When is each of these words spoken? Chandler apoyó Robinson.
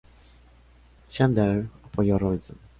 Chandler 1.09 1.69
apoyó 1.85 2.17
Robinson. 2.17 2.57